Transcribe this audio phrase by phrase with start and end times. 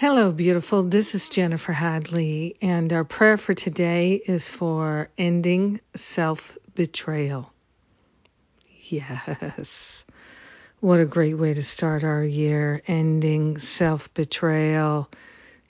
[0.00, 0.84] Hello, beautiful.
[0.84, 7.52] This is Jennifer Hadley, and our prayer for today is for ending self betrayal.
[8.84, 10.04] Yes.
[10.78, 15.10] What a great way to start our year, ending self betrayal.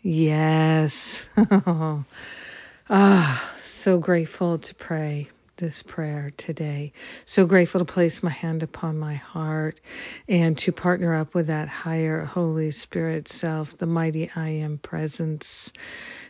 [0.02, 1.24] Yes.
[2.90, 6.92] ah, so grateful to pray this prayer today.
[7.26, 9.80] So grateful to place my hand upon my heart
[10.28, 15.72] and to partner up with that higher Holy Spirit self, the mighty I am presence,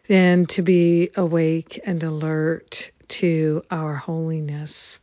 [0.09, 5.01] and to be awake and alert to our holiness.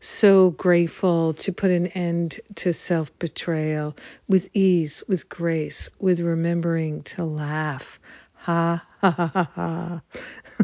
[0.00, 3.96] So grateful to put an end to self betrayal
[4.28, 7.98] with ease, with grace, with remembering to laugh.
[8.34, 10.02] Ha ha ha ha.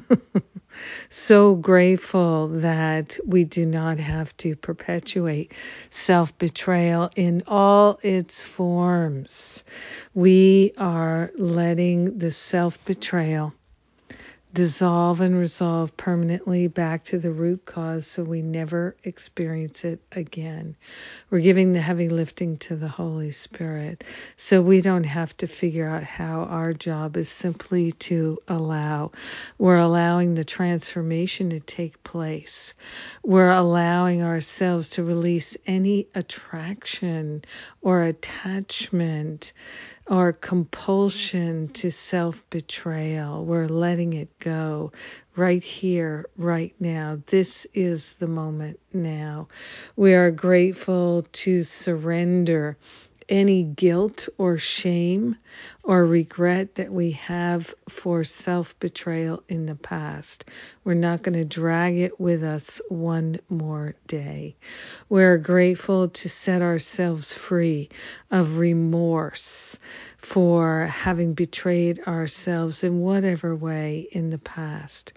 [1.09, 5.53] so grateful that we do not have to perpetuate
[5.91, 9.65] self betrayal in all its forms.
[10.15, 13.55] We are letting the self betrayal
[14.55, 20.77] dissolve and resolve permanently back to the root cause so we never experience it again.
[21.28, 24.05] We're giving the heavy lifting to the Holy Spirit
[24.36, 29.10] so we don't have to figure out how our job is simply to allow.
[29.58, 32.75] We're allowing the transformation to take place.
[33.25, 37.42] We're allowing ourselves to release any attraction
[37.82, 39.52] or attachment
[40.06, 43.44] or compulsion to self betrayal.
[43.44, 44.92] We're letting it go
[45.36, 47.20] right here, right now.
[47.27, 49.48] This is the moment now.
[49.97, 52.77] We are grateful to surrender
[53.28, 55.36] any guilt or shame
[55.83, 60.44] or regret that we have for self betrayal in the past.
[60.84, 64.56] We're not going to drag it with us one more day.
[65.08, 67.89] We're grateful to set ourselves free
[68.31, 69.78] of remorse
[70.25, 75.12] for having betrayed ourselves in whatever way in the past.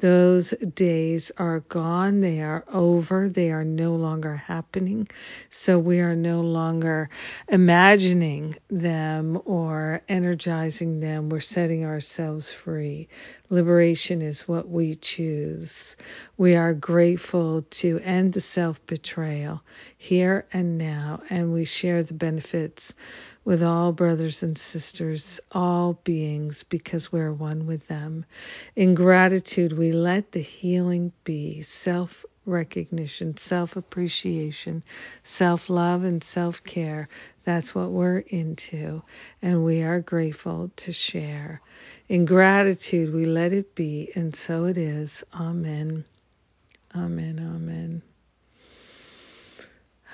[0.00, 2.20] Those days are gone.
[2.20, 3.28] They are over.
[3.28, 5.08] They are no longer happening.
[5.48, 7.08] So we are no longer
[7.48, 11.28] imagining them or energizing them.
[11.30, 13.08] We're setting ourselves free.
[13.50, 15.96] Liberation is what we choose.
[16.38, 19.62] We are grateful to end the self betrayal
[19.98, 22.94] here and now, and we share the benefits
[23.44, 28.24] with all brothers and sisters, all beings, because we're one with them.
[28.76, 34.84] In gratitude, we let the healing be self recognition, self appreciation,
[35.24, 37.08] self love, and self care.
[37.44, 39.02] That's what we're into,
[39.42, 41.60] and we are grateful to share.
[42.08, 45.24] In gratitude, we let it be, and so it is.
[45.34, 46.04] Amen.
[46.96, 47.38] Amen.
[47.40, 48.02] Amen.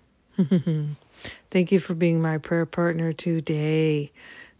[1.51, 4.11] Thank you for being my prayer partner today.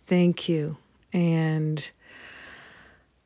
[0.08, 0.78] Thank you.
[1.12, 1.92] And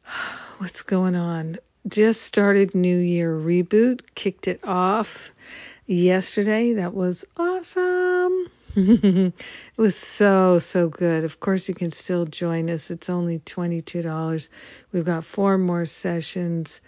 [0.58, 1.58] what's going on?
[1.88, 5.32] Just started New Year reboot, kicked it off
[5.86, 6.74] yesterday.
[6.74, 8.48] That was awesome.
[8.76, 9.34] it
[9.78, 11.24] was so, so good.
[11.24, 12.92] Of course, you can still join us.
[12.92, 14.50] It's only $22.
[14.92, 16.82] We've got four more sessions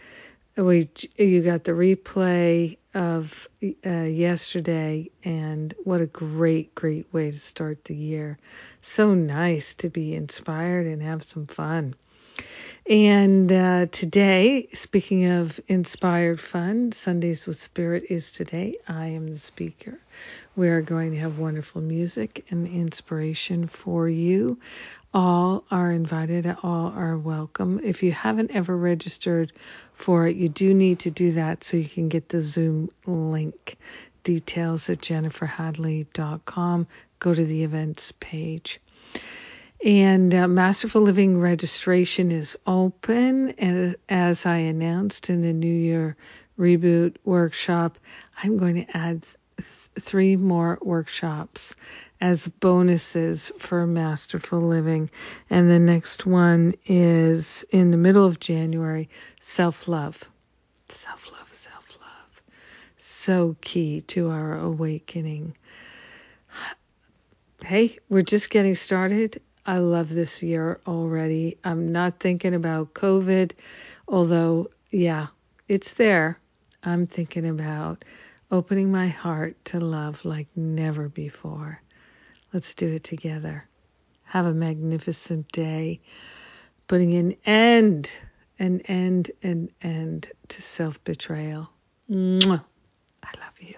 [0.63, 3.47] we you got the replay of
[3.85, 8.37] uh, yesterday and what a great great way to start the year.
[8.81, 11.95] So nice to be inspired and have some fun
[12.85, 18.75] and uh, today, speaking of inspired fun, Sundays with Spirit is today.
[18.87, 19.99] I am the speaker.
[20.55, 24.59] We are going to have wonderful music and inspiration for you.
[25.13, 27.79] All are invited, all are welcome.
[27.83, 29.51] If you haven't ever registered
[29.93, 33.77] for it, you do need to do that so you can get the Zoom link.
[34.23, 36.87] Details at jenniferhadley.com.
[37.19, 38.79] Go to the events page.
[39.83, 43.51] And uh, Masterful Living registration is open.
[43.51, 46.17] And as I announced in the New Year
[46.57, 47.97] Reboot workshop,
[48.43, 49.65] I'm going to add th-
[49.97, 51.75] three more workshops
[52.19, 55.09] as bonuses for Masterful Living.
[55.49, 59.07] And the next one is in the middle of January
[59.39, 60.21] Self Love.
[60.89, 62.41] Self love, self love.
[62.97, 65.55] So key to our awakening.
[67.63, 71.57] Hey, we're just getting started I love this year already.
[71.63, 73.51] I'm not thinking about COVID,
[74.07, 75.27] although, yeah,
[75.67, 76.39] it's there.
[76.83, 78.05] I'm thinking about
[78.51, 81.81] opening my heart to love like never before.
[82.53, 83.67] Let's do it together.
[84.23, 86.01] Have a magnificent day.
[86.87, 88.11] Putting an end,
[88.57, 91.69] an end, an end to self betrayal.
[93.23, 93.75] I love you.